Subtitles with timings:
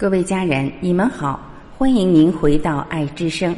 [0.00, 1.38] 各位家人，你们好，
[1.76, 3.54] 欢迎您回到爱之声，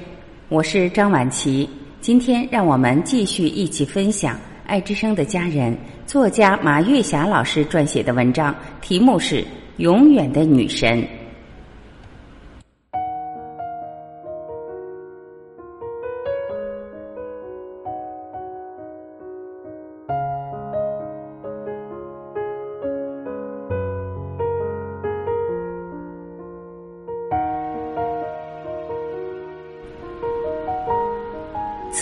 [0.49, 1.71] 我是张婉琪。
[2.00, 4.37] 今天让我们继续一起分享
[4.67, 5.73] 爱之声的家人
[6.05, 9.37] 作家马月霞老师撰写的文章，题目是
[9.77, 11.01] 《永远的女神》。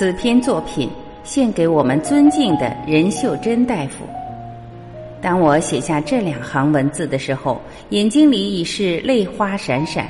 [0.00, 0.88] 此篇作品
[1.24, 4.06] 献给我们尊敬的任秀珍大夫。
[5.20, 7.60] 当我写下这两行文字的时候，
[7.90, 10.08] 眼睛里已是泪花闪闪。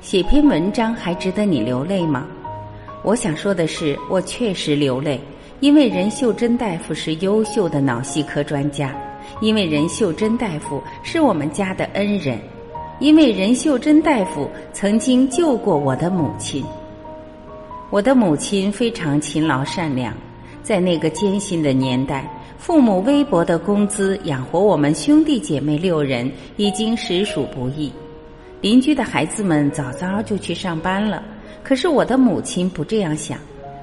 [0.00, 2.26] 写篇文章还值得你流泪吗？
[3.02, 5.20] 我想说的是，我确实流泪，
[5.60, 8.96] 因为任秀珍大夫是优秀的脑系科专家，
[9.42, 12.38] 因为任秀珍大夫是我们家的恩人，
[12.98, 16.64] 因为任秀珍大夫曾经救过我的母亲。
[17.92, 20.14] 我的母亲非常勤劳善良，
[20.62, 22.26] 在那个艰辛的年代，
[22.56, 27.92] 父母微薄的工资养活我们兄弟姐妹六人已经实属不易。
[28.62, 31.22] 邻居的孩子们早早就去上班了，
[31.62, 33.38] 可是我的母亲不这样想，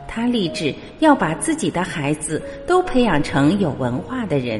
[0.08, 4.60] 她立志要把自己的孩子都培养成有文化的人。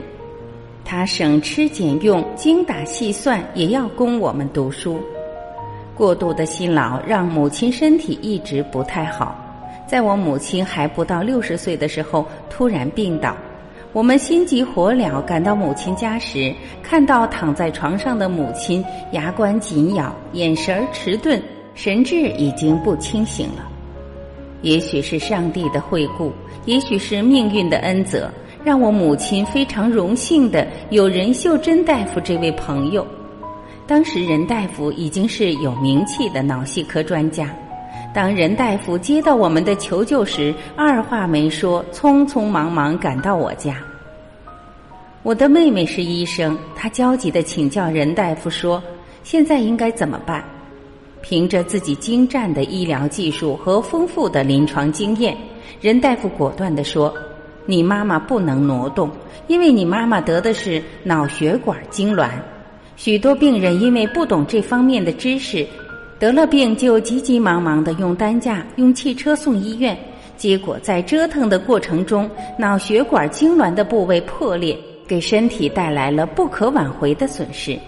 [0.86, 5.02] 她省吃俭用、精打细算，也要供我们读书。
[6.00, 9.36] 过度的辛劳让母亲身体一直不太好，
[9.86, 13.36] 在我母亲还不到六十岁的时候突然病倒，
[13.92, 21.38] 我们心急火燎赶到母亲家时，看到躺在床上的母亲牙关紧咬，眼神迟钝，
[21.76, 23.70] 神志已经不清醒了。
[24.62, 26.32] 也许是上帝的惠顾，
[26.64, 28.32] 也许是命运的恩泽，
[28.64, 33.06] 让我母亲非常荣幸的有任秀珍大夫这位朋友。
[33.90, 37.50] 当时任大夫已经是有名气的脑系科专家。
[38.14, 43.78] 当任大夫接到我们的求救时，二话没说，匆匆忙忙赶到我家。
[45.24, 48.82] 我的妹妹是医生，她焦急的请教任大夫说
[49.26, 50.44] ：“现在应该怎么办？”
[51.24, 55.36] 凭着自己精湛的医疗技术和丰富的临床经验，
[55.82, 57.12] 任大夫果断的说
[57.66, 59.10] ：“你妈妈不能挪动，
[59.48, 62.30] 因为你妈妈得的是脑血管痉挛。”
[63.00, 65.66] 许多病人因为不懂这方面的知识，
[66.20, 69.98] 得了病就急急忙忙的用担架、用汽车送医院，
[70.36, 74.78] 结果在折腾的过程中，脑血管痉挛的部位破裂，
[75.08, 77.80] 给身体带来了不可挽回的损失。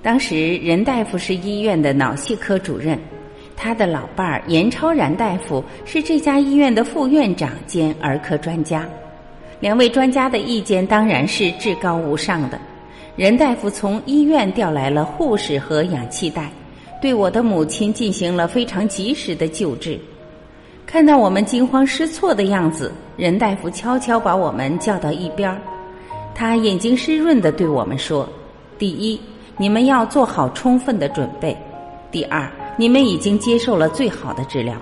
[0.00, 2.98] 当时任大夫是医院的脑系科主任，
[3.54, 8.88] 他的老伴儿严超然大夫是这家医院的副院长兼儿科专家，
[9.60, 12.58] 两位专家的意见当然是至高无上的。
[13.14, 16.50] 任大夫从医院调来了护士和氧气袋，
[17.00, 19.98] 对我的母亲进行了非常及时的救治。
[20.86, 25.60] 看到我们惊慌失措的样子，任大夫悄悄把我们叫到一边儿，
[26.34, 28.26] 他眼睛湿润的对我们说
[28.78, 29.20] ：“第一，
[29.58, 31.54] 你们要做好充分的准备；
[32.10, 34.74] 第二，你们已经接受了最好的治疗。”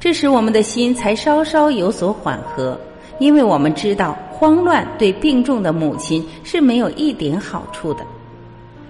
[0.00, 2.78] 这时我们的心才稍稍有所缓和。
[3.20, 8.04] 因为我们知道，慌乱对病重的母亲是没有一点好处的。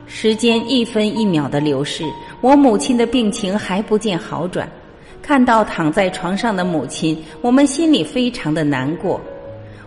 [0.06, 2.04] 时间一分一秒的流逝，
[2.40, 4.66] 我母亲的病情还不见好转。
[5.20, 9.20] 看到躺在床上的母亲，我们心里非常的难过。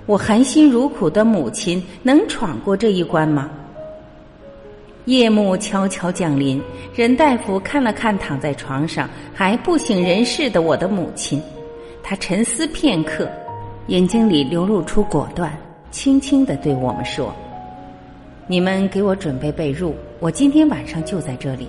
[0.06, 3.50] 我含辛茹苦的母亲能闯过这一关吗？
[5.06, 6.62] 夜幕悄悄降临，
[6.94, 11.42] 任大夫看了看躺在床上还不省人事的我的母亲，
[12.02, 13.30] 他沉思片刻。
[13.88, 15.52] 眼睛里流露出果断，
[15.92, 17.34] 轻轻的对我们说
[18.48, 21.68] ：“你们给我准备被褥，我今天晚上就在这里。”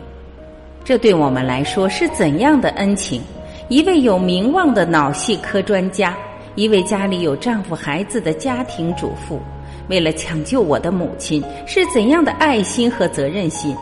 [0.84, 3.20] 这对我们来说是怎样的恩情？
[3.68, 6.16] 一位有名望的脑系科专家，
[6.54, 9.40] 一位家里有丈夫孩子的家庭主妇，
[9.88, 13.74] 为了抢救我的母亲，是怎样的爱心和责任心？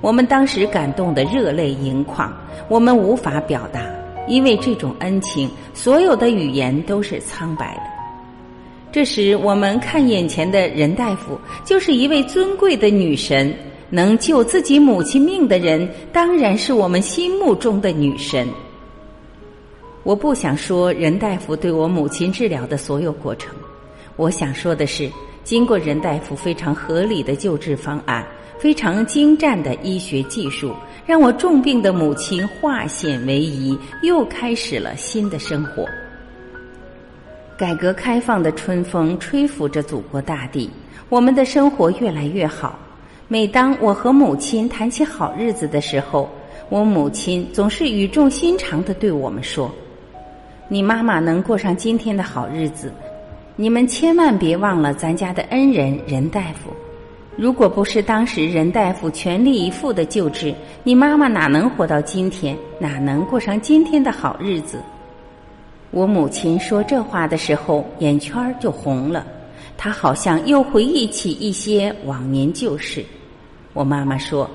[0.00, 2.32] 我们当时感动得热泪盈眶，
[2.68, 3.80] 我们无法表达。
[4.26, 7.82] 因为这种恩情，所有的语言都是苍白的。
[8.92, 13.52] 这时，我们看眼前的任大夫，就是一位尊贵的女神，
[13.90, 18.48] 能救自己母亲命的人，当然是我们心目中的女神。
[20.04, 23.52] 我不想说任大夫对我母亲治疗的所有过程，
[24.16, 25.10] 我想说的是，
[25.42, 28.24] 经过任大夫非常合理的救治方案，
[28.58, 30.74] 非常精湛的医学技术。
[31.06, 35.86] 让我重病的母亲化险为夷，又开始了新的生活。
[37.58, 40.70] 改革开放的春风吹拂着祖国大地，
[41.10, 42.78] 我们的生活越来越好。
[43.28, 46.26] 每当我和母亲谈起好日子的时候，
[46.70, 49.70] 我母亲总是语重心长的对我们说
[50.68, 52.90] ：“你妈妈能过上今天的好日子，
[53.56, 56.70] 你们千万别忘了咱家的恩人任大夫。
[57.36, 60.54] 如果不是当时任大夫全力以赴的救治，
[60.84, 62.56] 你妈妈哪能活到今天？
[62.78, 64.78] 哪能过上今天的好日子？”
[65.90, 69.26] 我母亲说这话的时候，眼圈就红了。
[69.76, 73.04] 她好像又回忆起一些往年旧事。
[73.72, 74.48] 我妈妈说：“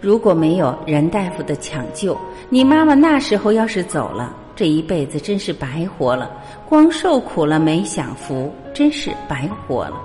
[0.00, 2.16] 如果没有任大夫的抢救，
[2.48, 6.30] 你妈妈那时候要是走了，这一辈子真是白活了，
[6.68, 10.00] 光受苦了没享福，真是白活了。”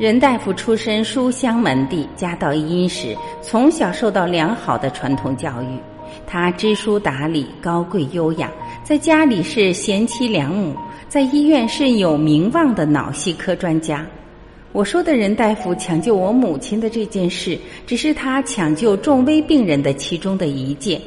[0.00, 5.66] 任大夫出身书香门第，家道殷实，从小受到良好的传统教育。
[6.26, 8.50] 他知书达理，高贵优雅，
[8.82, 10.74] 在家里是贤妻良母。
[11.06, 14.06] 在医院是有名望的脑系科专家。
[14.72, 20.98] 我说的任大夫抢救我母亲的这件事，只是他抢救重危病人的其中的一件。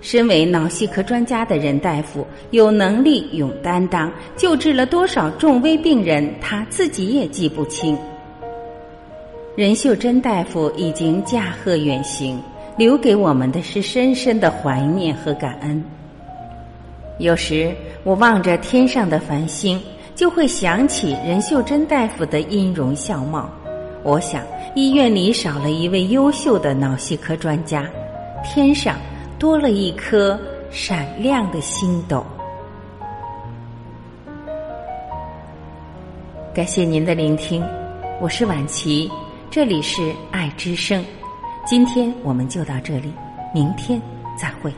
[0.00, 7.98] 身为脑系科专家的任大夫，有能力、有担当，救治了多少重危病人，他自己也记不清。
[9.56, 12.40] 任秀珍大夫已经驾鹤远行，
[12.76, 15.82] 留给我们的是深深的怀念和感恩。
[17.18, 17.74] 有时。
[18.02, 19.78] 我望着天上的繁星，
[20.14, 23.46] 就会想起任秀珍大夫的音容笑貌。
[24.02, 24.42] 我想，
[24.74, 27.86] 医院里少了一位优秀的脑系科专家，
[28.42, 28.96] 天上
[29.38, 32.24] 多了一颗闪亮的星斗。
[36.54, 37.62] 感谢您的聆听，
[38.18, 39.10] 我是婉琪，
[39.50, 41.04] 这里是爱之声。
[41.66, 43.12] 今天我们就到这里，
[43.52, 44.00] 明天
[44.38, 44.72] 再会。